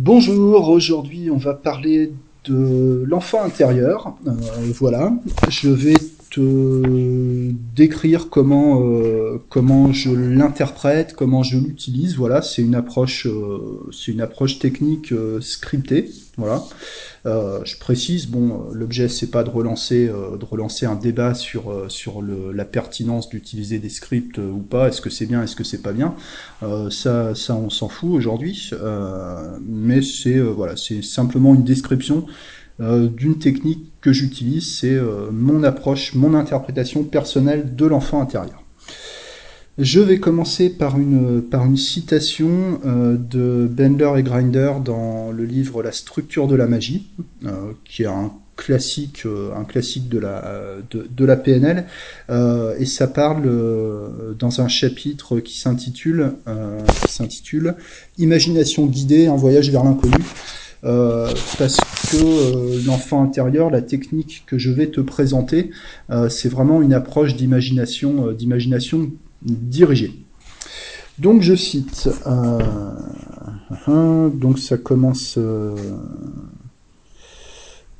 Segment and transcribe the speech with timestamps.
[0.00, 2.12] Bonjour, aujourd'hui on va parler
[2.44, 4.14] de l'enfant intérieur.
[4.28, 4.30] Euh,
[4.72, 5.12] voilà,
[5.48, 5.96] je vais
[6.30, 12.16] te décrire comment euh, comment je l'interprète, comment je l'utilise.
[12.16, 16.10] Voilà, c'est une approche euh, c'est une approche technique scriptée.
[16.38, 16.62] Voilà.
[17.26, 21.70] Euh, je précise, bon, l'objet c'est pas de relancer, euh, de relancer un débat sur
[21.70, 24.88] euh, sur le, la pertinence d'utiliser des scripts ou pas.
[24.88, 26.14] Est-ce que c'est bien, est-ce que c'est pas bien?
[26.90, 28.70] Ça, ça, on s'en fout aujourd'hui.
[29.66, 32.26] mais c'est voilà, c'est simplement une description
[32.78, 34.78] d'une technique que j'utilise.
[34.78, 34.98] C'est
[35.30, 38.62] mon approche, mon interprétation personnelle de l'enfant intérieur.
[39.78, 45.44] Je vais commencer par une, par une citation euh, de Bender et Grinder dans le
[45.44, 47.06] livre La structure de la magie,
[47.46, 50.42] euh, qui est un classique, euh, un classique de la,
[50.90, 51.86] de, de la PNL,
[52.28, 53.48] et ça parle
[54.36, 56.32] dans un chapitre qui s'intitule,
[57.08, 57.76] s'intitule
[58.18, 60.18] Imagination guidée, un voyage vers l'inconnu.
[60.82, 61.76] parce
[62.10, 65.70] que l'enfant intérieur, la technique que je vais te présenter,
[66.28, 69.10] c'est vraiment une approche d'imagination, d'imagination
[69.42, 70.12] dirigé.
[71.18, 72.08] Donc je cite,
[73.88, 75.74] euh, donc ça commence euh,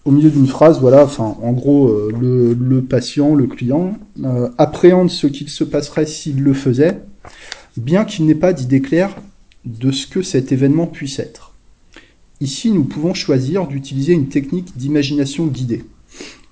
[0.04, 2.12] au milieu d'une phrase, voilà, enfin en gros euh,
[2.56, 3.98] le, patient, le client,
[4.56, 7.00] appréhende ce qu'il se passerait s'il le faisait,
[7.76, 9.16] bien qu'il n'ait pas d'idée claire
[9.64, 11.47] de ce que cet événement puisse être.
[12.40, 15.84] Ici, nous pouvons choisir d'utiliser une technique d'imagination guidée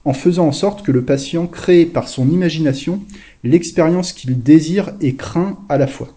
[0.06, 3.03] en faisant en sorte que le patient crée par son imagination
[3.42, 6.09] l'expérience qu'il désire et craint à la fois.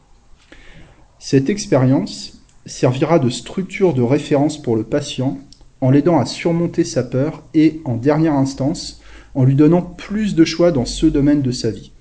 [1.17, 5.40] Cette expérience servira de structure de référence pour le patient
[5.81, 9.02] en l'aidant à surmonter sa peur et, en dernière instance,
[9.34, 11.92] en lui donnant plus de choix dans ce domaine de sa vie.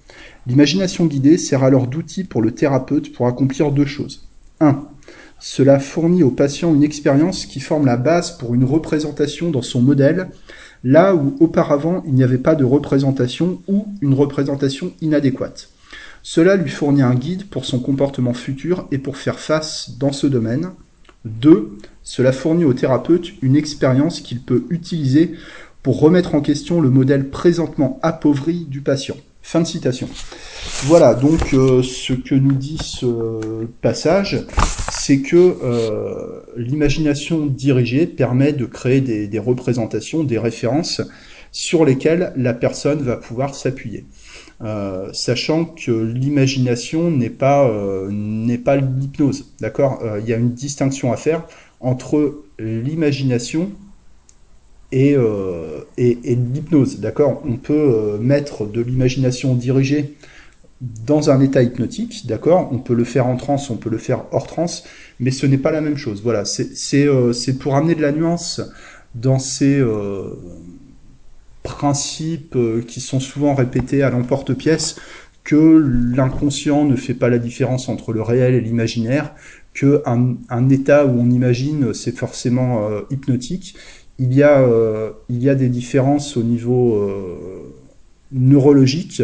[0.47, 4.29] L'imagination guidée sert alors d'outil pour le thérapeute pour accomplir deux choses.
[4.61, 4.88] 1.
[5.41, 9.81] Cela fournit au patient une expérience qui forme la base pour une représentation dans son
[9.81, 10.29] modèle
[10.85, 15.71] là où auparavant il n'y avait pas de représentation ou une représentation inadéquate.
[16.23, 20.27] Cela lui fournit un guide pour son comportement futur et pour faire face dans ce
[20.27, 20.71] domaine.
[21.25, 21.79] 2.
[22.03, 25.35] Cela fournit au thérapeute une expérience qu'il peut utiliser
[25.83, 29.17] pour remettre en question le modèle présentement appauvri du patient.
[29.51, 30.11] Fin de citation.
[30.83, 34.45] Voilà donc euh, ce que nous dit ce passage
[34.93, 41.01] c'est que euh, l'imagination dirigée permet de créer des, représentations, des références
[41.51, 44.05] sur lesquelles la personne va pouvoir s'appuyer.
[44.61, 47.73] Euh, sachant que l'imagination n'est pas
[48.11, 50.03] n'est pas l'hypnose, d'accord?
[50.21, 51.47] Il y a une distinction à faire
[51.81, 53.71] entre l'imagination
[54.93, 55.17] et,
[55.99, 57.43] et, et l'hypnose, d'accord?
[57.45, 60.15] On peut mettre de l'imagination dirigée
[60.81, 62.69] dans un état hypnotique, d'accord?
[62.73, 64.85] On peut le faire en transe, on peut le faire hors transe,
[65.19, 66.23] mais ce n'est pas la même chose.
[66.23, 68.61] Voilà, c'est euh, pour amener de la nuance
[69.15, 70.35] dans ces euh,
[71.63, 74.97] principes euh, qui sont souvent répétés à l'emporte-pièce,
[75.43, 75.83] que
[76.15, 79.35] l'inconscient ne fait pas la différence entre le réel et l'imaginaire,
[79.75, 83.77] que un, état où on imagine, c'est forcément euh, hypnotique.
[84.19, 84.67] Il y, a,
[85.29, 87.09] il y a des différences au niveau
[88.33, 89.23] neurologique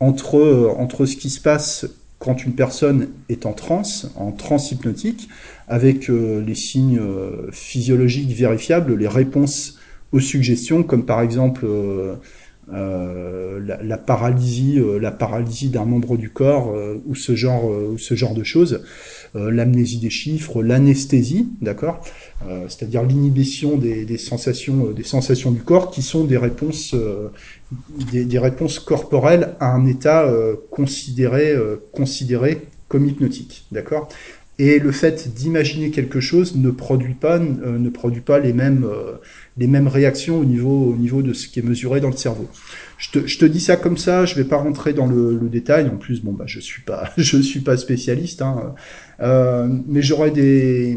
[0.00, 1.86] entre, euh, entre ce qui se passe
[2.18, 5.28] quand une personne est en transe, en transe hypnotique,
[5.68, 9.78] avec euh, les signes euh, physiologiques vérifiables, les réponses
[10.12, 11.66] aux suggestions, comme par exemple
[12.70, 16.72] la, paralysie, la paralysie d'un membre du corps
[17.04, 18.84] ou ce genre, ou ce genre de choses,
[19.34, 22.00] l'amnésie des chiffres, l'anesthésie, d'accord,
[22.68, 26.94] c'est-à-dire l'inhibition des, des, sensations, des sensations du corps, qui sont des réponses
[28.12, 33.66] des, réponses corporelles à un état euh, considéré, euh, considéré comme hypnotique.
[33.72, 34.08] D'accord?
[34.58, 38.86] Et le fait d'imaginer quelque chose ne produit pas, euh, ne produit pas les, mêmes,
[39.56, 42.48] les mêmes réactions au niveau, au niveau de ce qui est mesuré dans le cerveau.
[42.96, 45.88] Je te, dis ça comme ça, je vais pas rentrer dans le, détail.
[45.92, 48.74] En plus, bon bah je suis pas, je suis pas spécialiste, hein.
[49.20, 50.96] euh, mais j'aurais des,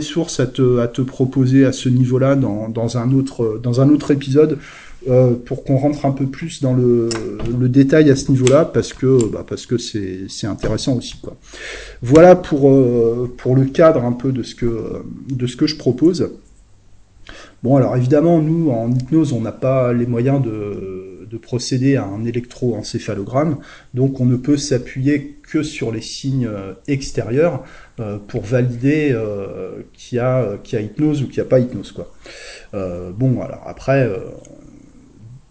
[0.00, 4.58] sources à te, proposer à ce niveau-là dans, un autre, épisode
[5.08, 7.08] euh, pour qu'on rentre un peu plus dans le,
[7.68, 11.16] détail à ce niveau-là, parce que bah, c'est intéressant aussi.
[11.20, 11.36] Quoi.
[12.02, 16.30] Voilà pour, euh, pour le cadre un peu de ce que je propose.
[17.64, 22.04] Bon, alors évidemment, nous, en hypnose, on n'a pas les moyens de, de procéder à
[22.04, 23.56] un électroencéphalogramme,
[23.94, 27.64] donc on ne peut s'appuyer que sur les signes euh, extérieurs
[28.00, 31.92] euh, pour valider euh, qu'il y, a, hypnose ou qu'il n'y a pas hypnose.
[31.92, 32.12] Quoi.
[33.16, 34.10] bon, alors après,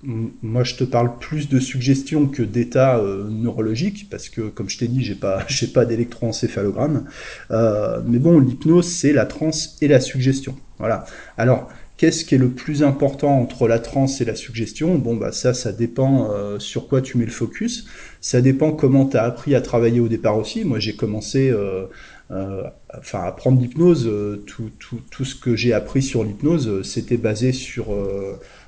[0.04, 4.88] moi, je te parle plus de suggestion que d'état neurologique, parce que, comme je t'ai
[4.88, 7.06] dit, j'ai pas, pas d'électroencéphalogramme.
[7.50, 10.56] Mais bon, l'hypnose, c'est la transe et la suggestion.
[10.78, 11.06] Voilà.
[11.38, 11.70] Alors,
[12.04, 14.96] qu'est-ce qui est le plus important entre la transe et la suggestion?
[14.96, 17.86] Bon, bah ça, ça dépend euh, sur quoi tu mets le focus.
[18.20, 20.66] Ça dépend comment tu as appris à travailler au départ aussi.
[20.66, 21.86] Moi, j'ai commencé euh,
[22.30, 22.64] euh,
[22.98, 27.54] enfin apprendre l'hypnose, euh, tout, tout, tout, ce que j'ai appris sur l'hypnose, c'était basé
[27.54, 27.96] sur,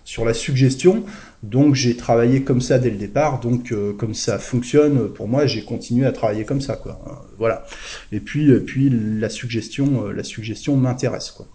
[0.06, 1.04] sur la suggestion.
[1.44, 3.42] Donc j'ai travaillé comme ça dès le départ.
[3.42, 6.78] Donc comme ça fonctionne pour moi, j'ai continué à travailler comme ça.
[6.78, 7.28] Quoi.
[7.38, 7.66] Voilà.
[8.14, 11.32] Et puis, puis la suggestion, la suggestion m'intéresse.
[11.32, 11.48] Quoi.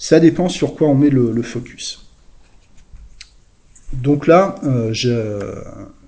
[0.00, 2.06] Ça dépend sur quoi on met le, focus.
[3.92, 5.60] Donc là, euh, je,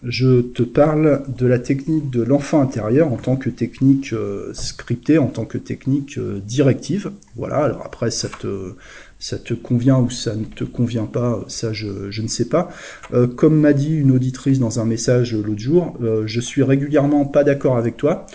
[0.04, 5.18] je, te parle de la technique de l'enfant intérieur en tant que technique euh, scriptée,
[5.18, 7.10] en tant que technique euh, directive.
[7.34, 8.74] Voilà, alors après, ça te,
[9.20, 12.70] ça te convient ou ça ne te convient pas, ça je, ne sais pas.
[13.12, 17.26] Euh, comme m'a dit une auditrice dans un message l'autre jour, euh, je suis régulièrement
[17.26, 18.26] pas d'accord avec toi.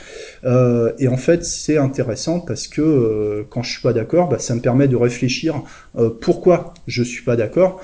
[0.43, 4.37] Euh, et en fait, c'est intéressant parce que euh, quand je suis pas d'accord, bah,
[4.37, 5.63] ça me permet de réfléchir
[5.97, 7.81] euh, pourquoi je suis pas d'accord.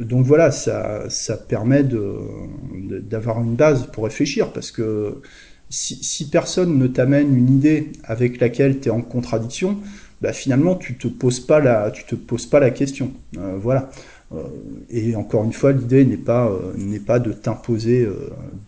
[0.00, 5.20] donc voilà, ça, ça permet d'avoir une base pour réfléchir parce que
[5.68, 9.78] si personne ne t'amène une idée avec laquelle tu es en contradiction,
[10.22, 13.12] bah, finalement tu te poses pas la, tu te poses pas la question.
[13.36, 13.90] Euh, voilà.
[14.34, 14.42] Euh,
[14.90, 18.08] et encore une fois, l'idée n'est pas euh, pas de t'imposer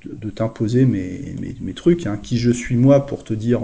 [0.07, 2.07] de, mes, mes, trucs.
[2.07, 2.19] Hein.
[2.23, 3.61] Qui je suis moi pour te dire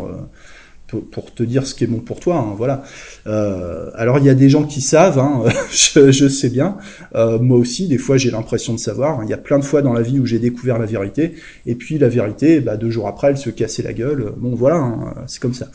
[1.10, 2.36] pour, te dire ce qui est bon pour toi.
[2.38, 2.82] Hein, voilà.
[3.26, 6.78] alors il y a des gens qui savent, hein, je, sais bien.
[7.14, 9.22] moi aussi, des fois j'ai l'impression de savoir.
[9.22, 11.34] Il y a plein de fois dans la vie où j'ai découvert la vérité,
[11.66, 14.32] et puis la vérité, bah, deux jours après, elle se cassait la gueule.
[14.36, 15.68] Bon voilà, c'est comme ça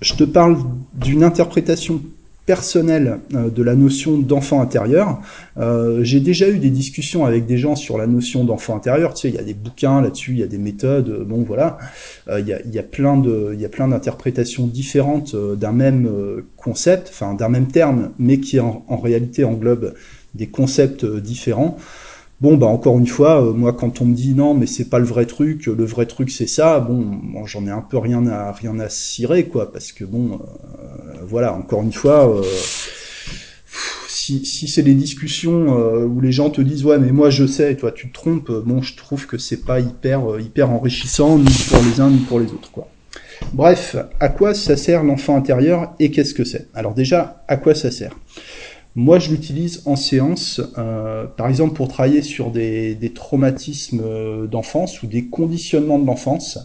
[0.00, 0.58] je te parle
[0.94, 2.02] d'une interprétation
[2.46, 5.20] personnelle euh, de la notion d'enfant intérieur.
[5.58, 9.14] Euh, j'ai déjà eu des discussions avec des gens sur la notion d'enfant intérieur.
[9.14, 11.10] Tu sais, il y a des bouquins là-dessus, il y a des méthodes.
[11.10, 11.78] Euh, bon, voilà,
[12.38, 13.22] il, y a, plein
[13.56, 16.10] y a plein d'interprétations différentes d'un même
[16.56, 19.94] concept, enfin d'un même terme, mais qui en, en réalité englobe
[20.34, 21.76] des concepts différents.
[22.40, 24.98] Bon, bah encore une fois, euh, moi quand on me dit non, mais c'est pas
[24.98, 28.50] le vrai truc, le vrai truc c'est ça, bon, j'en ai un peu rien à
[28.52, 32.42] rien à cirer, quoi, parce que bon, euh, voilà, encore une fois, euh,
[34.08, 35.66] si, si c'est des discussions
[36.06, 38.80] où les gens te disent ouais, mais moi je sais, toi tu te trompes, bon,
[38.80, 42.46] je trouve que c'est pas hyper hyper enrichissant ni pour les uns ni pour les
[42.46, 42.88] autres, quoi.
[43.52, 46.68] Bref, à quoi ça sert l'enfant intérieur et qu'est-ce que c'est?
[46.72, 48.16] Alors déjà, à quoi ça sert?
[48.96, 55.02] Moi, je l'utilise en séance, euh, par exemple pour travailler sur des, traumatismes euh, d'enfance
[55.02, 56.58] ou des conditionnements de l'enfance,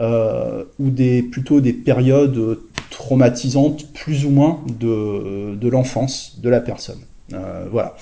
[0.00, 2.58] euh, ou des, plutôt des périodes
[2.90, 7.00] traumatisantes plus ou moins de, l'enfance de la personne.
[7.70, 7.96] Voilà.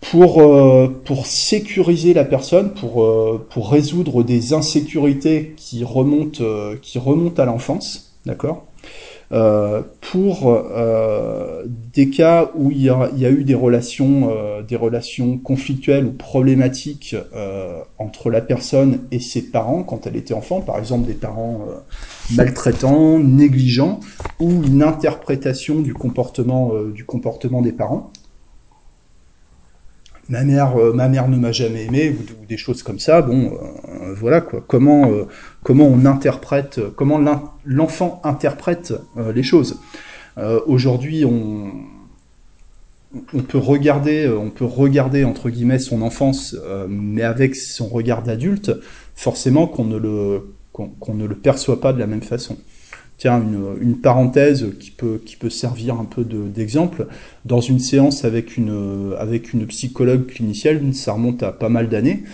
[0.00, 0.40] Pour,
[1.04, 3.04] pour sécuriser la personne, pour,
[3.50, 6.44] pour résoudre des insécurités qui remontent,
[6.80, 8.69] qui remontent à l'enfance, d'accord?
[9.30, 14.62] Pour euh, des cas où il y, a, il y a eu des relations, euh,
[14.62, 20.34] des relations conflictuelles ou problématiques euh, entre la personne et ses parents quand elle était
[20.34, 21.74] enfant, par exemple des parents euh,
[22.34, 24.00] maltraitants, négligents,
[24.40, 28.10] ou une interprétation du comportement, du comportement des parents
[30.30, 33.20] ma mère, euh, ma mère ne m'a jamais aimé ou, ou, des choses comme ça.
[33.20, 34.62] Bon, euh, voilà quoi.
[34.66, 35.24] Comment euh,
[35.62, 37.20] comment on interprète, comment
[37.64, 39.80] l'enfant interprète euh, les choses.
[40.38, 41.72] Euh, Aujourd'hui, on
[43.34, 46.56] on peut regarder, on peut regarder entre guillemets son enfance,
[46.88, 48.70] mais avec son regard d'adulte,
[49.16, 52.56] forcément qu'on ne le qu'on qu ne le perçoit pas de la même façon
[53.20, 57.02] tiens, une, une, parenthèse qui peut, qui peut servir un peu d'exemple.
[57.02, 57.08] De,
[57.44, 62.24] Dans une séance avec une, avec une psychologue clinicienne, ça remonte à pas mal d'années,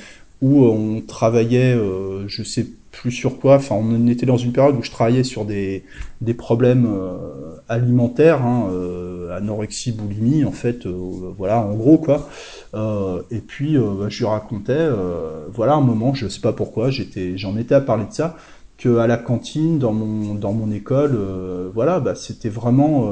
[0.42, 4.76] où on travaillait, euh, je sais plus sur quoi, enfin on était dans une période
[4.76, 5.84] où je travaillais sur des,
[6.22, 10.92] des problèmes euh, alimentaires, hein, euh, anorexie, boulimie, en fait, euh,
[11.36, 12.28] voilà, en gros quoi.
[12.74, 14.88] Euh, et puis bah, je lui racontais,
[15.52, 18.36] voilà, un moment, je sais pas pourquoi, j'étais, j'en étais à parler de ça,
[18.78, 23.10] que à la cantine dans mon dans mon école euh, voilà bah, c'était vraiment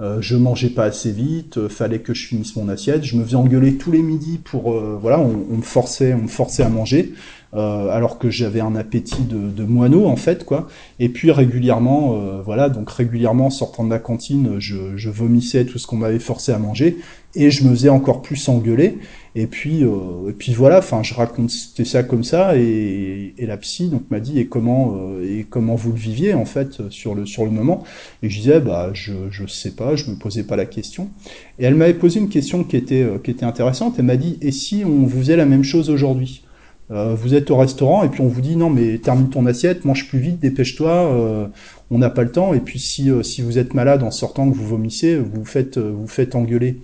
[0.00, 3.02] euh, je mangeais pas assez vite euh, fallait que je finisse mon assiette.
[3.04, 6.28] Je me faisais engueuler tous les midis pour euh, voilà on, me forçait on me
[6.28, 7.14] forçait à manger
[7.54, 10.68] euh, alors que j'avais un appétit de, de, moineau en fait quoi
[11.00, 15.86] et puis régulièrement voilà donc régulièrement sortant de la cantine je, je vomissais tout ce
[15.86, 16.98] qu'on m'avait forcé à manger
[17.34, 18.98] et je me faisais encore plus engueuler
[19.34, 23.88] Et puis, et puis voilà, enfin, je racontais ça comme ça, et, et la psy
[23.88, 27.44] donc m'a dit et comment et comment vous le viviez en fait sur le sur
[27.44, 27.84] le moment.
[28.22, 31.10] Et je disais bah je je sais pas, je me posais pas la question.
[31.58, 33.94] Et elle m'avait posé une question qui était qui était intéressante.
[33.98, 36.42] Elle m'a dit et si on vous faisait la même chose aujourd'hui?
[36.90, 39.84] Euh, vous êtes au restaurant et puis on vous dit non mais termine ton assiette,
[39.84, 41.46] mange plus vite, dépêche-toi, euh,
[41.90, 42.54] on n'a pas le temps.
[42.54, 45.78] Et puis si, euh, si vous êtes malade en sortant que vous vomissez, vous faites
[45.78, 46.78] vous faites engueuler.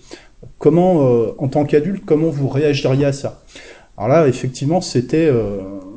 [0.58, 0.96] Comment
[1.38, 3.42] en tant qu'adulte, comment vous réagiriez à ça?
[3.96, 5.30] Alors là effectivement c'était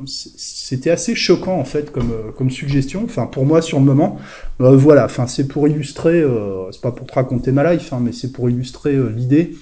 [0.06, 3.02] c'était assez choquant en fait comme comme suggestion.
[3.04, 4.16] Enfin pour moi sur le moment,
[4.58, 5.04] voilà.
[5.04, 6.24] Enfin c'est pour illustrer,
[6.72, 9.52] c'est pas pour te raconter ma life, hein, mais c'est pour illustrer l'idée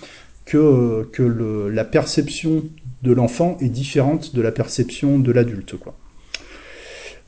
[0.47, 2.65] que que la perception
[3.03, 5.76] de l'enfant est différente de la perception de l'adulte.
[5.76, 5.95] Quoi.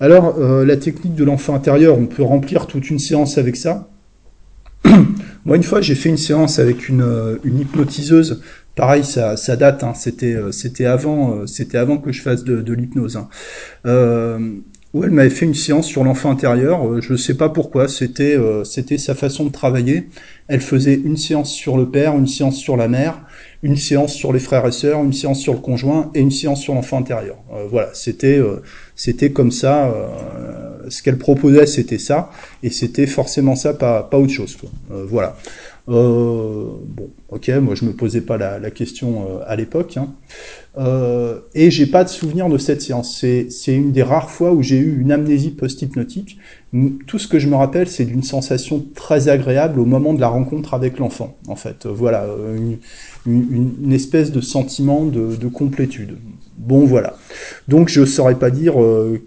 [0.01, 3.89] Alors, euh, la technique de l'enfant intérieur, on peut remplir toute une séance avec ça.
[5.45, 8.43] Moi, une fois, j'ai fait une séance avec une, euh, hypnotiseuse.
[8.77, 9.83] Pareil, ça, ça date.
[9.83, 13.17] Hein, c'était, euh, c'était avant, c'était avant que je fasse de, de l'hypnose.
[13.17, 13.29] Hein.
[14.95, 17.01] Où elle m'avait fait une séance sur l'enfant intérieur.
[17.01, 17.89] Je ne sais pas pourquoi.
[17.89, 20.09] C'était, c'était sa façon de travailler.
[20.49, 23.21] Elle faisait une séance sur le père, une séance sur la mère,
[23.63, 26.61] une séance sur les frères et sœurs, une séance sur le conjoint et une séance
[26.61, 27.37] sur l'enfant intérieur.
[27.53, 28.63] Euh, voilà, c'était euh,
[28.95, 29.89] c'était comme ça.
[29.89, 30.09] Euh,
[30.89, 32.31] ce qu'elle proposait, c'était ça,
[32.63, 34.57] et c'était forcément ça, pas pas autre chose.
[34.89, 35.37] Voilà.
[35.89, 40.09] Bon, ok, moi je me posais pas la, question à l'époque, hein.
[41.55, 43.19] et j'ai pas de souvenir de cette séance.
[43.19, 46.39] C'est une des rares fois où j'ai eu une amnésie post-hypnotique.
[47.07, 50.29] Tout ce que je me rappelle, c'est d'une sensation très agréable au moment de la
[50.29, 51.37] rencontre avec l'enfant.
[51.49, 52.27] En fait, voilà,
[52.57, 52.79] une,
[53.27, 56.19] une, espèce de sentiment de, complétude.
[56.57, 57.17] Bon, voilà.
[57.69, 59.21] Donc, je saurais pas dire euh,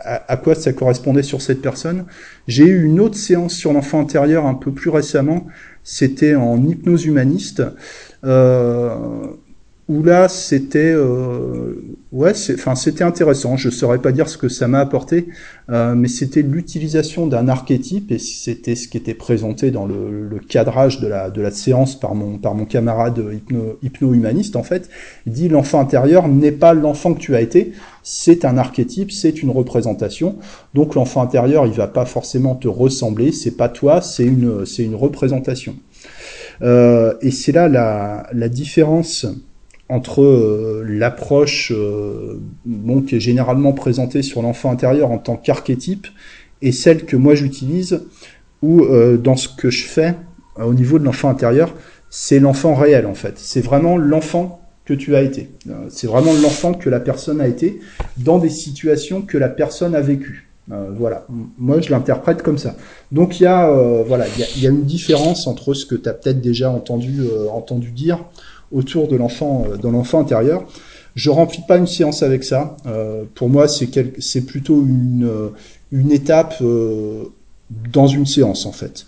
[0.00, 2.06] à, quoi ça correspondait sur cette personne.
[2.48, 5.46] J'ai eu une autre séance sur l'enfant intérieur un peu plus récemment.
[5.84, 7.62] C'était en hypnose humaniste.
[8.24, 8.94] Euh,
[9.88, 11.74] où là c'était euh,
[12.12, 13.56] ouais enfin c'était intéressant.
[13.56, 15.28] Je saurais pas dire ce que ça m'a apporté
[15.70, 20.38] euh, mais c'était l'utilisation d'un archétype et c'était ce qui était présenté dans le, le,
[20.40, 24.62] cadrage de la de la séance par mon par mon camarade hypno hypno humaniste en
[24.62, 24.88] fait.
[25.26, 27.72] Il dit l'enfant intérieur n'est pas l'enfant que tu as été.
[28.02, 30.36] C'est un archétype c'est une représentation.
[30.74, 33.30] Donc l'enfant intérieur il va pas forcément te ressembler.
[33.30, 35.76] C'est pas toi c'est une c'est une représentation.
[36.62, 39.26] Euh, et c'est là la la différence
[39.90, 46.06] entre euh, l'approche euh, bon, qui est généralement présentée sur l'enfant intérieur en tant qu'archétype
[46.62, 48.02] et celle que moi j'utilise,
[48.62, 50.14] où euh, dans ce que je fais
[50.56, 51.74] au niveau de l'enfant intérieur,
[52.08, 53.34] c'est l'enfant réel en fait.
[53.36, 55.50] C'est vraiment l'enfant que tu as été.
[55.88, 57.80] C'est vraiment l'enfant que la personne a été
[58.16, 60.48] dans des situations que la personne a vécues.
[60.68, 61.26] voilà,
[61.58, 62.76] moi je l'interprète comme ça.
[63.12, 63.70] Donc il y a
[64.06, 67.20] voilà, il y, a, une différence entre ce que tu as peut-être déjà entendu
[67.52, 68.24] entendu dire
[68.72, 70.64] autour de l'enfant, euh, dans l'enfant intérieur.
[71.14, 72.76] Je remplis pas une séance avec ça.
[72.86, 73.88] Euh, pour moi, c'est
[74.20, 75.48] c'est plutôt une, euh,
[75.90, 76.62] une étape
[77.92, 79.06] dans une séance en fait,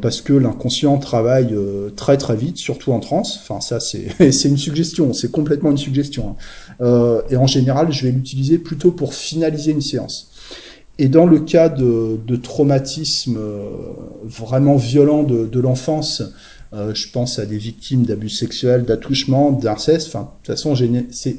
[0.00, 1.54] parce que l'inconscient travaille
[1.96, 3.38] très très vite, surtout en transe.
[3.42, 6.36] Enfin ça c'est c'est une suggestion, c'est complètement une suggestion.
[6.80, 7.22] Hein.
[7.30, 10.30] et en général, je vais l'utiliser plutôt pour finaliser une séance.
[10.98, 13.38] Et dans le cas de, de traumatisme
[14.24, 16.22] vraiment violent de, de l'enfance,
[16.74, 20.08] euh, je pense à des victimes d'abus sexuels, d'attouchements, d'inceste.
[20.08, 20.74] Enfin, de toute façon,
[21.10, 21.36] c'est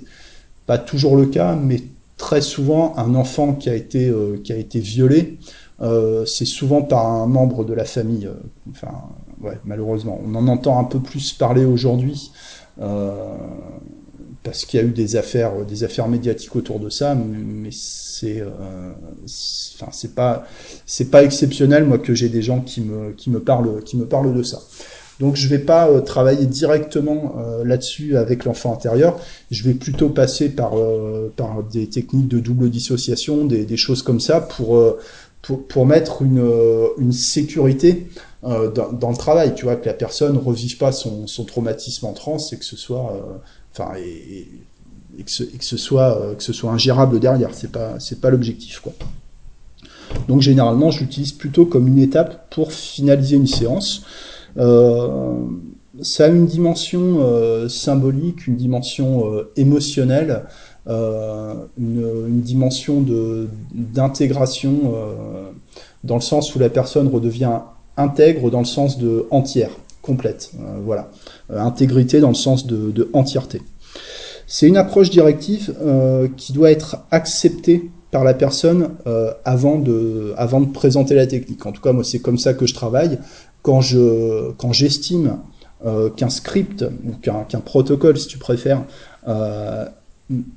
[0.68, 1.82] pas toujours le cas, mais
[2.18, 5.40] très souvent, un enfant qui a été, euh, qui a été violé,
[5.82, 8.30] euh, c'est souvent par un membre de la famille.
[8.70, 8.92] enfin,
[9.42, 10.22] ouais, malheureusement.
[10.24, 12.32] On en entend un peu plus parler aujourd'hui.
[14.44, 18.44] parce qu'il y a eu des affaires, des affaires médiatiques autour de ça, mais c'est,
[18.44, 20.46] enfin, c'est pas,
[20.86, 24.06] c'est pas exceptionnel, moi, que j'ai des gens qui me, qui me parlent, qui me
[24.06, 24.60] parlent de ça.
[25.24, 29.18] Donc je vais pas euh, travailler directement euh, là-dessus avec l'enfant intérieur.
[29.52, 31.32] Je vais plutôt passer par euh,
[31.72, 34.98] des techniques de double dissociation, des, choses comme ça pour
[35.42, 38.08] pour, mettre une sécurité
[38.44, 39.56] dans, le travail.
[39.56, 43.14] Tu vois que la personne revive pas son, traumatisme en transe et que ce soit
[43.98, 47.52] et, que ce, soit que ce soit ingérable derrière.
[47.54, 48.92] C'est pas c'est pas l'objectif quoi.
[50.28, 54.04] Donc généralement, je l'utilise plutôt comme une étape pour finaliser une séance.
[54.58, 55.46] Euh,
[56.02, 60.44] ça a une dimension euh, symbolique, une dimension euh, émotionnelle,
[60.86, 63.06] une, une, dimension
[63.74, 64.94] d'intégration
[66.04, 67.60] dans le sens où la personne redevient
[67.96, 69.70] intègre dans le sens de entière,
[70.02, 70.52] complète.
[70.84, 71.10] voilà,
[71.50, 73.62] intégrité dans le sens de, entièreté.
[74.46, 75.74] C'est une approche directive
[76.36, 78.90] qui doit être acceptée par la personne
[79.46, 81.66] avant de avant de présenter la technique.
[81.66, 83.20] En tout cas, moi, c'est comme ça que je travaille
[83.64, 85.40] quand je quand j'estime
[86.16, 88.84] qu'un script ou qu'un protocole, si tu préfères,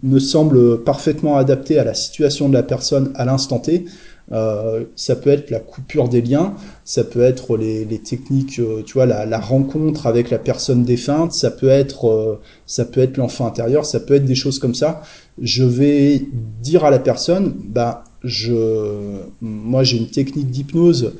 [0.02, 3.86] me semble parfaitement adapté à la situation de la personne à l'instant T,
[4.32, 8.82] euh, ça peut être la coupure des liens, ça peut être les, les techniques, euh,
[8.84, 13.18] tu vois, la, rencontre avec la personne défunte, ça peut être, euh, ça peut être
[13.18, 15.02] l'enfant intérieur, ça peut être des choses comme ça.
[15.40, 16.22] Je vais
[16.60, 21.12] dire à la personne, bah, je, moi j'ai une technique d'hypnose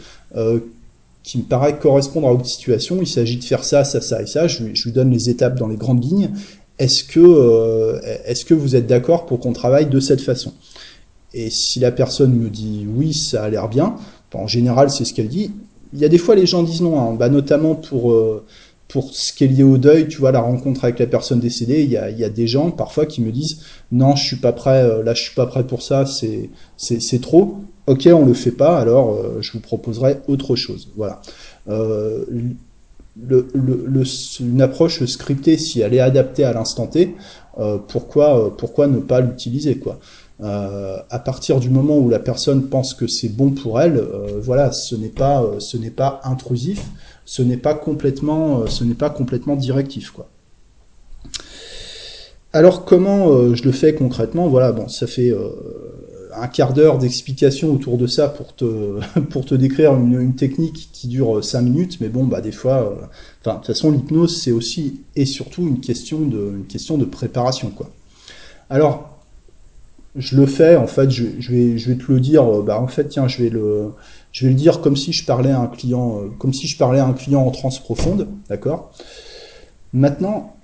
[1.27, 2.99] qui me paraît correspondre à votre situation.
[3.01, 4.47] Il s'agit de faire ça, ça, ça et ça.
[4.49, 6.31] Je, lui donne les étapes dans les grandes lignes.
[6.79, 10.53] Est-ce que, est-ce que vous êtes d'accord pour qu'on travaille de cette façon?
[11.35, 13.97] Et si la personne me dit oui, ça a l'air bien,
[14.37, 15.53] en général, c'est ce qu'elle dit.
[15.93, 17.15] Il y a des fois, les gens disent non, hein.
[17.15, 18.45] bah, notamment pour, euh,
[18.89, 21.83] pour ce qui est lié au deuil, tu vois, la rencontre avec la personne décédée.
[21.83, 23.61] Il y a, il y a des gens parfois qui me disent
[23.93, 27.57] non, je suis pas prêt, euh, là, je suis pas prêt pour ça, c'est, trop.
[27.87, 30.89] Ok, on le fait pas, alors euh, je vous proposerai autre chose.
[30.97, 31.21] Voilà.
[31.69, 34.03] le, le,
[34.41, 37.15] une approche scriptée, si elle est adaptée à l'instant T,
[37.89, 39.99] pourquoi, pourquoi ne pas l'utiliser quoi?
[40.43, 44.39] Euh, à partir du moment où la personne pense que c'est bon pour elle, euh,
[44.39, 46.85] voilà, ce n'est pas, euh, ce n'est pas intrusif,
[47.25, 50.29] ce n'est pas complètement, ce n'est pas complètement directif, quoi.
[52.53, 54.49] Alors comment je le fais concrètement?
[54.49, 55.31] Voilà, bon, ça fait
[56.37, 59.01] un quart d'heure d'explication autour de ça pour te,
[59.31, 62.97] pour te décrire une, technique qui dure cinq minutes, mais bon, bah des fois,
[63.41, 67.05] enfin, de toute façon, l'hypnose c'est aussi et surtout une question de, une question de
[67.05, 67.91] préparation, quoi.
[68.69, 69.17] Alors,
[70.17, 72.89] je le fais, en fait, je, vais, je vais te le dire, euh, bah, en
[72.89, 73.93] fait, tiens, je vais le,
[74.33, 76.77] je vais le dire comme si je parlais à un client, euh, comme si je
[76.79, 78.93] parlais à un client en transe profonde, d'accord?
[79.93, 80.57] Maintenant,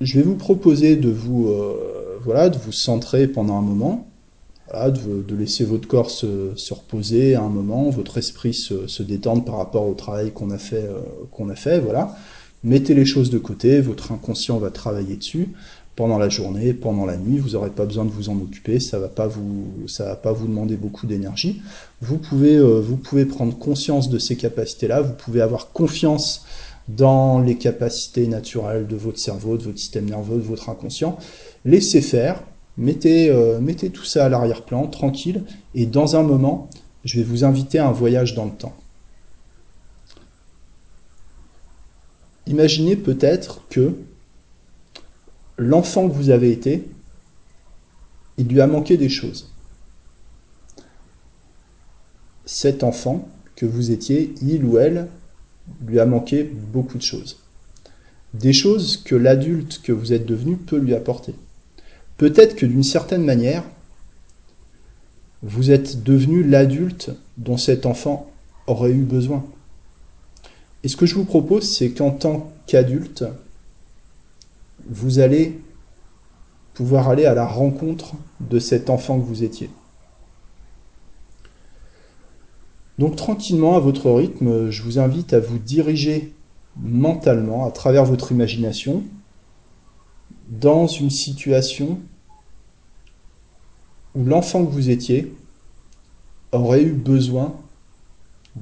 [0.00, 1.76] je vais vous proposer de vous, euh,
[2.24, 4.06] voilà, de vous centrer pendant un moment,
[4.72, 9.86] de, laisser votre corps se, se, reposer un moment, votre esprit se, détendre par rapport
[9.86, 10.88] au travail qu'on a fait,
[11.30, 12.16] qu'on a fait, voilà.
[12.64, 15.48] Mettez les choses de côté, votre inconscient va travailler dessus
[15.96, 18.98] pendant la journée, pendant la nuit, vous n'aurez pas besoin de vous en occuper, ça
[18.98, 21.60] va pas vous, ça va pas vous demander beaucoup d'énergie.
[22.00, 26.46] Vous pouvez, euh, vous pouvez prendre conscience de ces capacités-là, vous pouvez avoir confiance
[26.88, 31.18] dans les capacités naturelles de votre cerveau, de votre système nerveux, de votre inconscient.
[31.64, 32.42] Laissez faire,
[32.76, 36.68] mettez, euh, mettez tout ça à l'arrière-plan, tranquille, et dans un moment,
[37.04, 38.74] je vais vous inviter à un voyage dans le temps.
[42.46, 43.94] Imaginez peut-être que
[45.56, 46.88] l'enfant que vous avez été,
[48.36, 49.52] il lui a manqué des choses.
[52.44, 55.08] Cet enfant que vous étiez, il ou elle,
[55.86, 57.38] lui a manqué beaucoup de choses.
[58.34, 61.34] Des choses que l'adulte que vous êtes devenu peut lui apporter.
[62.16, 63.64] Peut-être que d'une certaine manière,
[65.42, 68.30] vous êtes devenu l'adulte dont cet enfant
[68.66, 69.44] aurait eu besoin.
[70.84, 73.24] Et ce que je vous propose, c'est qu'en tant qu'adulte,
[74.88, 75.60] vous allez
[76.74, 79.70] pouvoir aller à la rencontre de cet enfant que vous étiez.
[82.98, 86.32] Donc tranquillement, à votre rythme, je vous invite à vous diriger
[86.76, 89.02] mentalement, à travers votre imagination,
[90.48, 91.98] dans une situation
[94.14, 95.34] où l'enfant que vous étiez
[96.52, 97.54] aurait eu besoin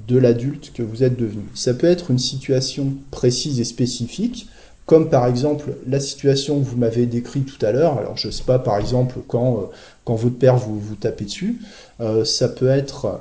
[0.06, 1.42] de l'adulte que vous êtes devenu.
[1.54, 4.48] Ça peut être une situation précise et spécifique,
[4.86, 7.98] comme par exemple la situation que vous m'avez décrite tout à l'heure.
[7.98, 9.70] Alors je ne sais pas, par exemple, quand,
[10.08, 11.60] euh, votre père vous, vous tapez dessus,
[12.00, 13.20] euh, ça peut être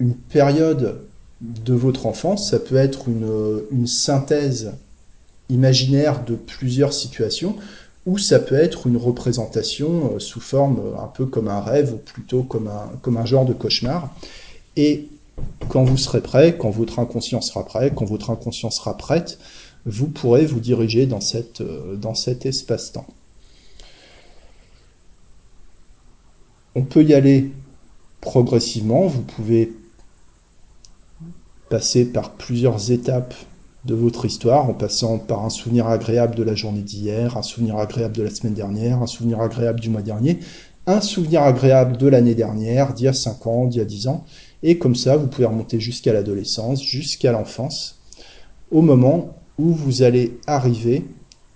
[0.00, 1.02] une période
[1.40, 4.72] de votre enfance, ça peut être une, une synthèse
[5.48, 7.56] imaginaire de plusieurs situations,
[8.06, 11.98] ou ça peut être une représentation euh, sous forme un peu comme un rêve, ou
[11.98, 14.14] plutôt comme un, comme un genre de cauchemar.
[14.76, 15.08] Et
[15.68, 19.38] quand vous serez prêt, quand votre inconscient sera prêt, quand votre inconscient sera prête,
[19.86, 23.06] vous pourrez vous diriger dans, cette, euh, dans cet espace-temps.
[26.74, 27.50] On peut y aller
[28.20, 29.72] progressivement, vous pouvez
[31.70, 33.32] passer par plusieurs étapes
[33.86, 37.78] de votre histoire, en passant par un souvenir agréable de la journée d'hier, un souvenir
[37.78, 40.40] agréable de la semaine dernière, un souvenir agréable du mois dernier,
[40.86, 44.08] un souvenir agréable de l'année dernière, d'il y a 5 ans, d'il y a 10
[44.08, 44.24] ans,
[44.62, 47.98] et comme ça, vous pouvez remonter jusqu'à l'adolescence, jusqu'à l'enfance,
[48.70, 51.06] au moment où vous allez arriver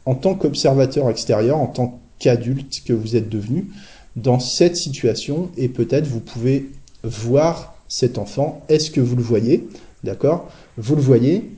[0.06, 3.68] en tant qu'observateur extérieur, en tant qu'adulte que vous êtes devenu,
[4.16, 6.70] dans cette situation, et peut-être vous pouvez
[7.02, 8.62] voir cet enfant.
[8.68, 9.68] Est-ce que vous le voyez?
[10.04, 10.48] D'accord?
[10.76, 11.50] Vous le voyez?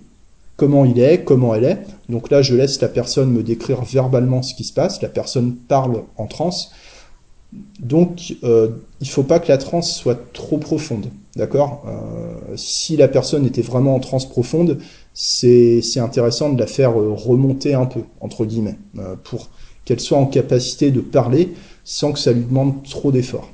[0.57, 1.25] Comment il est?
[1.25, 1.79] Comment elle est?
[2.09, 5.03] Donc là, je laisse la personne me décrire verbalement ce qui se passe.
[5.03, 6.71] La personne parle en transe.
[7.81, 8.69] Donc, euh,
[9.01, 11.07] il faut pas que la transe soit trop profonde,
[11.37, 11.85] d'accord?
[11.87, 14.79] Euh, Si la personne était vraiment en transe profonde,
[15.15, 18.79] c'est intéressant de la faire euh, remonter un peu, entre guillemets,
[19.25, 19.49] pour
[19.85, 21.55] qu'elle soit en capacité de parler
[21.85, 23.51] sans que ça lui demande trop d'efforts.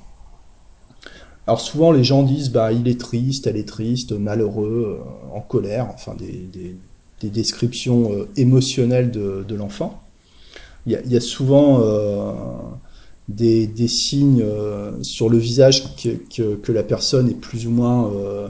[1.47, 5.01] Alors souvent les gens disent bah il est triste, elle est triste, malheureux,
[5.33, 10.03] en colère, enfin des, des, descriptions émotionnelles de, de l'enfant.
[10.87, 11.81] Il, y, a souvent
[13.29, 18.13] des, des signes euh, sur le visage que, que, la personne est plus ou moins
[18.13, 18.49] euh,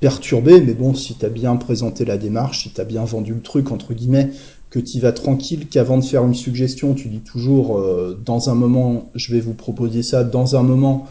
[0.00, 3.34] perturbée, mais bon, si tu as bien présenté la démarche, si tu as bien vendu
[3.34, 4.30] le truc, entre guillemets,
[4.70, 8.54] que tu vas tranquille, qu'avant de faire une suggestion, tu dis toujours, euh, dans un
[8.54, 11.06] moment, je vais vous proposer ça, dans un moment,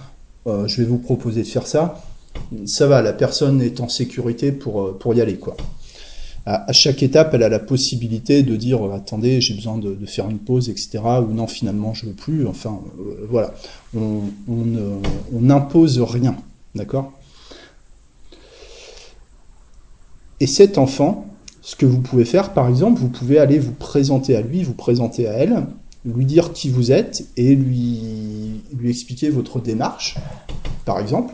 [0.48, 2.02] euh, je vais vous proposer de faire ça,
[2.66, 5.56] ça va, la personne est en sécurité pour, pour y aller, quoi
[6.48, 10.30] à, chaque étape, elle a la possibilité de dire euh, attendez, j'ai besoin de, faire
[10.30, 11.00] une pause, etc.
[11.28, 12.48] Ou non, finalement, je veux plus.
[12.48, 13.54] Enfin, euh, voilà,
[13.94, 14.22] on,
[15.34, 16.38] n'impose rien,
[16.74, 17.12] d'accord?
[20.40, 21.26] Et cet enfant,
[21.62, 24.74] ce que vous pouvez faire, par exemple, vous pouvez aller vous présenter à lui, vous
[24.74, 25.66] présenter à elle,
[26.06, 30.18] lui dire qui vous êtes et lui, lui expliquer votre démarche,
[30.86, 31.34] par exemple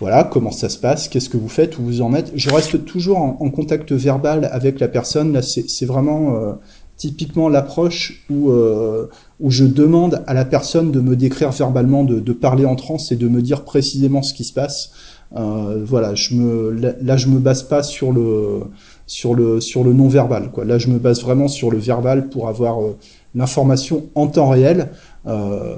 [0.00, 2.32] voilà, comment ça se passe, qu'est-ce que vous faites, où vous en êtes.
[2.34, 5.34] Je reste toujours en, contact verbal avec la personne.
[5.34, 6.54] Là, c'est vraiment euh,
[6.96, 9.08] typiquement l'approche où, euh,
[9.40, 13.16] où je demande à la personne de me décrire verbalement, de, parler en transe et
[13.16, 14.90] de me dire précisément ce qui se passe.
[15.36, 16.70] Euh, voilà, je me,
[17.02, 18.62] là, je me base pas sur le
[19.10, 20.52] sur le sur le non verbal.
[20.52, 20.64] Quoi.
[20.64, 22.96] Là, je me base vraiment sur le verbal pour avoir euh,
[23.34, 24.90] l'information en temps réel.
[25.26, 25.74] Euh,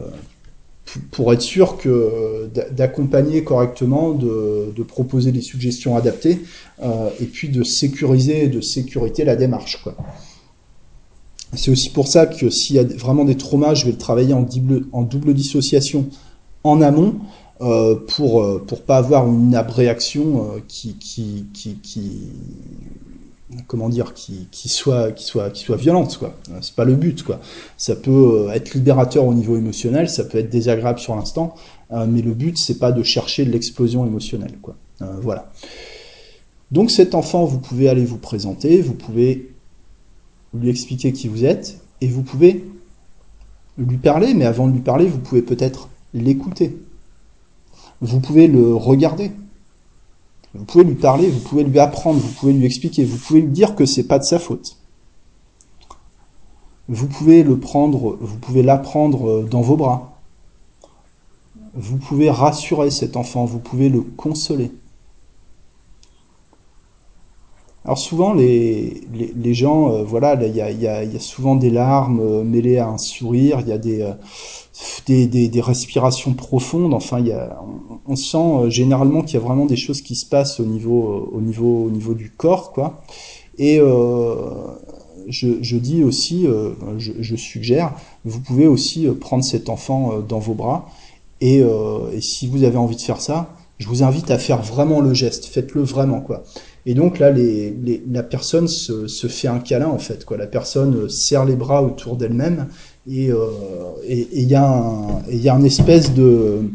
[1.10, 1.78] pour être sûr
[2.72, 6.40] d'accompagner correctement, de, de, proposer des suggestions adaptées,
[6.82, 9.82] euh, et puis de sécuriser, de sécurité la démarche.
[11.54, 14.34] C'est aussi pour ça que s'il y a vraiment des traumas, je vais le travailler
[14.34, 16.10] en double, en double dissociation
[16.64, 17.14] en amont,
[18.08, 21.46] pour pour pas avoir une abréaction qui, qui
[23.66, 26.34] comment dire, qui, soit, qui, soit, qui soit violente, quoi.
[26.60, 27.40] C'est pas le but, quoi.
[27.76, 31.54] Ça peut euh, être libérateur au niveau émotionnel, ça peut être désagréable sur l'instant,
[31.92, 34.76] euh, mais le but, c'est pas de chercher l'explosion émotionnelle, quoi.
[35.02, 35.50] Euh, voilà.
[36.70, 39.52] Donc cet enfant, vous pouvez aller vous présenter, vous pouvez
[40.54, 42.64] lui expliquer qui vous êtes, et vous pouvez
[43.78, 46.76] lui parler, mais avant de lui parler, vous pouvez peut-être l'écouter.
[48.00, 49.30] Vous pouvez le regarder.
[50.54, 53.48] Vous pouvez lui parler, vous pouvez lui apprendre, vous pouvez lui expliquer, vous pouvez lui
[53.48, 54.78] dire que c'est pas de sa faute.
[56.88, 60.18] Vous pouvez le prendre, vous pouvez l'apprendre dans vos bras.
[61.74, 64.72] Vous pouvez rassurer cet enfant, vous pouvez le consoler.
[67.84, 69.02] Alors souvent, les,
[69.54, 73.68] gens, euh, voilà, il y a, souvent des larmes euh, mêlées à un sourire, il
[73.68, 74.12] y a des, euh,
[75.06, 76.94] des, des, respirations profondes.
[76.94, 77.60] Enfin, il y a,
[78.06, 81.40] on, sent généralement qu'il y a vraiment des choses qui se passent au niveau, au
[81.40, 83.02] niveau, au niveau du corps, quoi.
[83.58, 83.78] Et
[85.28, 86.46] je, je, dis aussi,
[86.98, 90.88] je, je, suggère, vous pouvez aussi prendre cet enfant dans vos bras.
[91.40, 95.00] Et, et si vous avez envie de faire ça, je vous invite à faire vraiment
[95.00, 95.46] le geste.
[95.46, 96.44] Faites-le vraiment, quoi.
[96.86, 100.24] Et donc là, les, les, la personne se, se, fait un câlin en fait.
[100.24, 100.36] Quoi.
[100.36, 102.68] La personne serre les bras autour d'elle-même
[103.08, 103.46] et il euh,
[104.06, 106.70] et, et y a un il y a une espèce de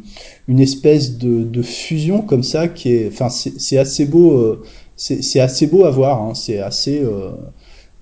[0.47, 4.63] une espèce de, de fusion comme ça qui est enfin c'est assez beau euh,
[4.97, 6.21] c'est assez beau à voir.
[6.21, 6.33] Hein.
[6.33, 7.31] C'est assez euh,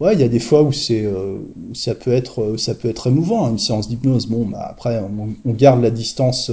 [0.01, 1.37] Ouais, il y a des fois où c'est, euh,
[1.73, 3.45] ça peut être, ça peut être émouvant.
[3.45, 6.51] Hein, une séance d'hypnose, bon, bah après, on, on, garde la distance,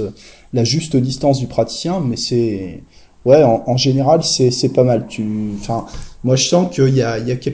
[0.53, 2.83] la juste distance du praticien, mais c'est,
[3.25, 5.07] ouais, en, en général, c'est pas mal.
[5.07, 5.25] Tu,
[5.59, 5.85] enfin,
[6.23, 7.53] moi, je sens qu'il y a, il y a, il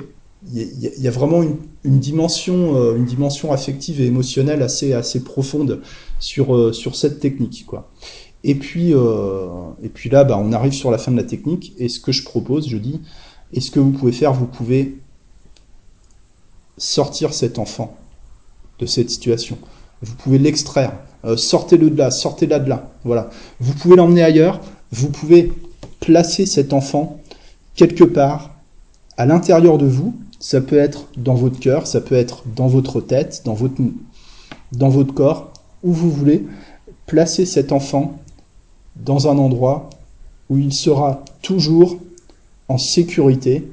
[0.51, 1.43] y a vraiment
[1.83, 5.81] une, dimension, euh, une dimension affective et émotionnelle assez, assez profonde
[6.19, 7.91] sur, euh, sur cette technique, quoi.
[8.43, 9.47] Et puis, euh,
[9.83, 11.73] et puis là, bah, on arrive sur la fin de la technique.
[11.77, 13.01] Et ce que je propose, je dis,
[13.53, 14.97] est ce que vous pouvez faire, vous pouvez
[16.77, 17.97] sortir cet enfant
[18.79, 19.57] de cette situation.
[20.01, 20.93] Vous pouvez l'extraire.
[21.35, 22.89] Sortez-le de là, sortez-la de là.
[23.03, 23.29] Voilà.
[23.59, 25.51] Vous pouvez l'emmener ailleurs vous pouvez
[25.99, 27.19] placer cet enfant
[27.75, 28.55] quelque part
[29.17, 30.15] à l'intérieur de vous.
[30.39, 33.81] Ça peut être dans votre cœur, ça peut être dans votre tête, dans votre,
[34.71, 35.51] dans votre corps,
[35.83, 36.45] où vous voulez.
[37.05, 38.19] Placer cet enfant
[38.95, 39.89] dans un endroit
[40.49, 41.97] où il sera toujours
[42.67, 43.67] en sécurité,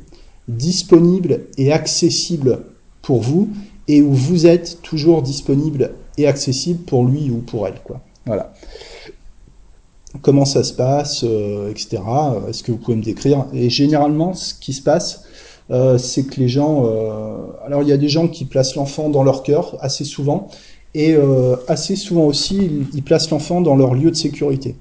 [0.48, 2.60] disponible et accessible
[3.02, 3.48] pour vous,
[3.88, 7.74] et où vous êtes toujours disponible et accessible pour lui ou pour elle.
[8.24, 8.52] Voilà
[10.22, 11.98] comment ça se passe, euh, etc.
[12.48, 13.46] Est-ce que vous pouvez me décrire?
[13.52, 15.24] Et généralement, ce qui se passe,
[15.70, 16.84] euh, c'est que les gens...
[16.86, 20.48] Euh, alors, il y a des gens qui placent l'enfant dans leur cœur assez souvent,
[20.94, 21.14] Et
[21.68, 24.76] assez souvent aussi, ils, placent l'enfant dans leur lieu de sécurité.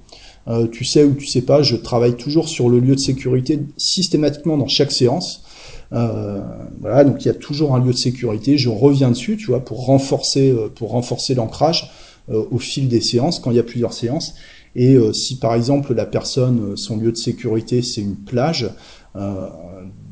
[0.72, 4.56] tu sais ou tu sais pas, je travaille toujours sur le lieu de sécurité systématiquement
[4.56, 5.42] dans chaque séance.
[5.90, 8.56] voilà, donc il y a toujours un lieu de sécurité.
[8.56, 11.90] Je reviens dessus, tu vois, pour renforcer, pour renforcer l'ancrage
[12.28, 14.34] au fil des séances, quand il y a plusieurs séances.
[14.76, 18.68] Et euh, si par exemple la personne, euh, son lieu de sécurité, c'est une plage,
[19.16, 19.48] euh,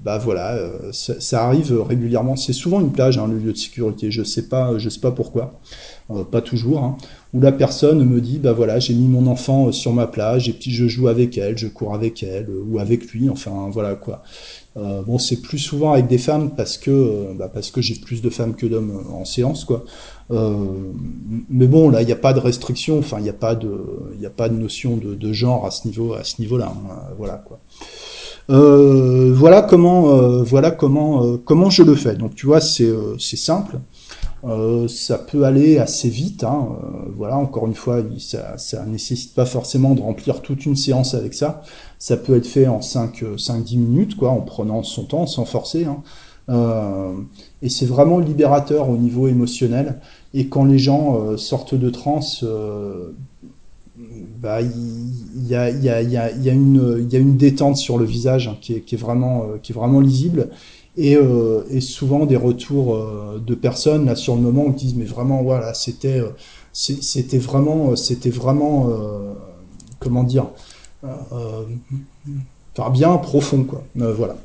[0.04, 0.58] bah voilà,
[0.92, 2.36] ça, arrive régulièrement.
[2.36, 4.10] C'est souvent une plage, hein, le lieu de sécurité.
[4.10, 5.58] Je sais pas, je sais pas pourquoi,
[6.30, 6.84] pas toujours.
[6.84, 6.96] Hein,
[7.32, 10.52] où la personne me dit, bah voilà, j'ai mis mon enfant sur ma plage et
[10.52, 13.28] puis je joue avec elle, je cours avec elle ou avec lui.
[13.30, 14.22] Enfin voilà quoi.
[14.76, 18.66] bon, c'est plus souvent avec des femmes parce que bah, j'ai plus de femmes que
[18.66, 19.84] d'hommes en séance quoi.
[20.30, 20.92] Euh,
[21.50, 24.54] mais bon, là, il n'y a pas de restriction, enfin, il n'y a pas de,
[24.54, 26.72] notion de, genre à ce niveau, à ce niveau-là.
[26.74, 27.60] Hein, voilà quoi.
[28.50, 32.14] Euh, voilà comment, euh, voilà comment, comment je le fais.
[32.14, 33.78] Donc tu vois, c'est, c'est simple.
[34.88, 36.44] ça peut aller assez vite.
[36.44, 36.68] Hein,
[37.16, 41.34] voilà, encore une fois, ça, ça nécessite pas forcément de remplir toute une séance avec
[41.34, 41.62] ça.
[41.98, 45.86] Ça peut être fait en 5-10 minutes, quoi, en prenant son temps, sans forcer.
[45.86, 46.02] Hein.
[46.50, 47.14] Euh,
[47.62, 50.00] et c'est vraiment libérateur au niveau émotionnel.
[50.34, 53.12] Et quand les gens euh, sortent de transe, euh,
[53.96, 58.74] bah, il y, a, y, a, y, a, une, détente sur le visage hein, qui,
[58.74, 60.50] est, qui, est vraiment, lisible.
[60.96, 61.16] Et,
[61.70, 62.96] et souvent des retours
[63.44, 66.22] de personnes là sur le moment qui disent mais vraiment voilà c'était
[67.36, 68.90] vraiment c'était vraiment
[69.98, 70.46] comment dire
[71.02, 74.36] enfin bien profond quoi voilà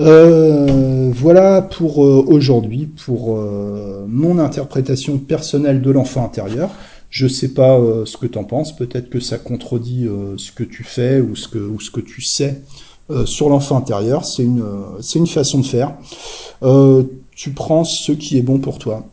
[0.00, 6.70] euh, voilà pour euh, aujourd'hui, pour euh, mon interprétation personnelle de l'enfant intérieur.
[7.14, 10.82] Je sais pas ce que tu en penses, peut-être que ça contredit ce que tu
[10.82, 12.62] fais ou ce que, ou ce que tu sais
[13.24, 14.24] sur l'enfant intérieur.
[14.24, 14.64] C'est une,
[15.00, 15.94] c'est une façon de faire.
[17.36, 19.06] tu prends ce qui est bon pour toi.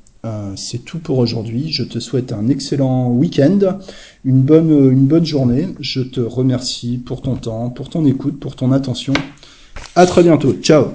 [0.56, 1.72] c'est tout pour aujourd'hui.
[1.72, 3.78] Je te souhaite un excellent week-end,
[4.26, 5.68] une bonne, une bonne journée.
[5.80, 9.14] Je te remercie pour ton temps, pour ton écoute, pour ton attention.
[9.96, 10.54] À très bientôt.
[10.54, 10.86] Ciao